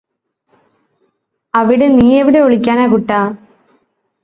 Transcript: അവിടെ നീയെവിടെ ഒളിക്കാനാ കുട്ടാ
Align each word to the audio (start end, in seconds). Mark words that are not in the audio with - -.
അവിടെ 1.53 1.87
നീയെവിടെ 1.87 2.39
ഒളിക്കാനാ 2.39 2.87
കുട്ടാ 2.87 3.21